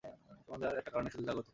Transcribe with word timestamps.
তোমাদের 0.47 0.69
একটা 0.71 0.91
কারণেই 0.93 1.11
শুধু 1.13 1.23
জাগ্রত 1.23 1.37
করেছি! 1.37 1.49